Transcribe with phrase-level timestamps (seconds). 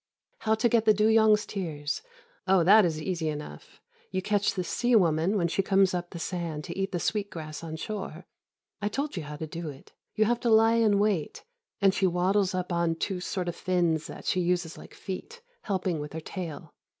[0.39, 2.01] "How to get the dûyong's tears?
[2.47, 3.79] Oh, that is easy enough.
[4.09, 7.29] You catch the sea woman when she comes up the sand to eat the sweet
[7.29, 8.25] grass on shore.
[8.81, 9.91] I told you how to do it.
[10.15, 11.43] You have to lie in wait
[11.81, 15.99] and she waddles up on two sort of fins that she uses like feet, helping
[15.99, 16.73] with her tail.